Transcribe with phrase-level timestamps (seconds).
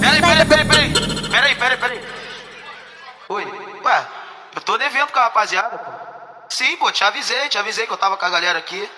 [0.00, 1.56] Peraí, peraí, peraí, peraí.
[1.56, 2.08] Peraí, peraí.
[3.28, 3.44] Oi.
[3.84, 4.06] Ué,
[4.54, 5.90] eu tô devendo com a rapaziada, pô.
[6.48, 8.88] Sim, pô, te avisei, te avisei que eu tava com a galera aqui.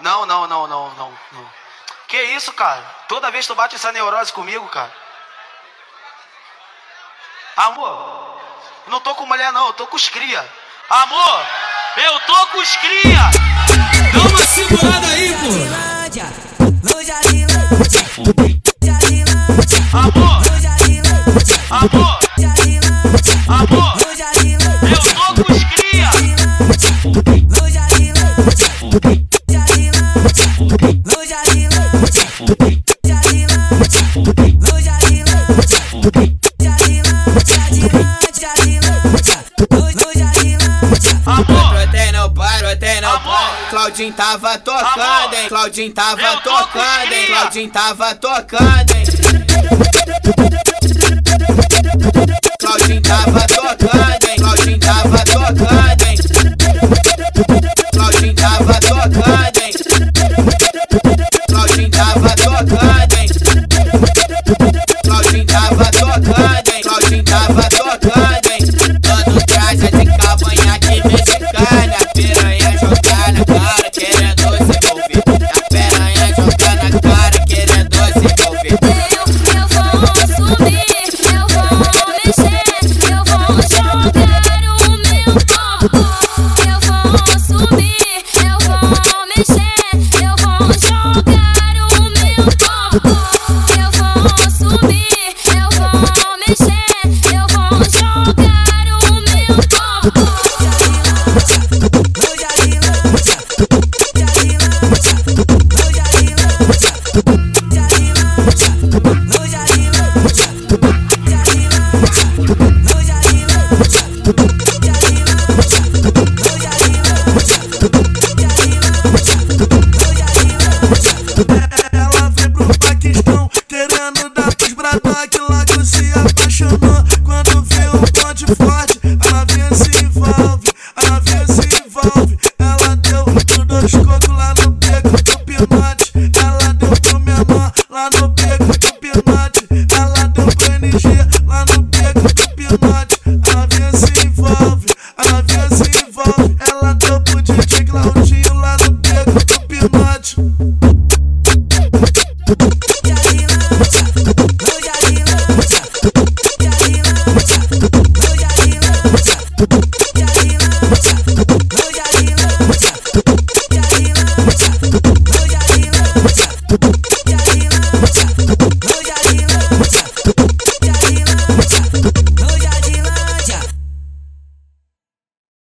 [0.00, 1.50] Não, não, não, não, não, não.
[2.08, 2.82] Que isso, cara?
[3.08, 4.92] Toda vez tu bate essa neurose comigo, cara.
[7.56, 8.40] Amor,
[8.86, 10.46] não tô com mulher não, eu tô com os cria.
[10.88, 11.46] Amor,
[11.96, 13.30] eu tô com os cria.
[14.12, 15.95] Dá uma segurada aí, pô.
[19.92, 20.42] Amor,
[21.70, 22.25] amor,
[43.96, 45.48] Claudinho tava tocando, hein?
[45.48, 47.26] Claudinho tava tocando, hein?
[47.28, 49.04] Claudinho tava tocando, hein?
[52.60, 54.36] Claudinho tava tocando, hein?
[54.36, 55.64] Claudinho tava tocando,
[56.04, 57.75] hein?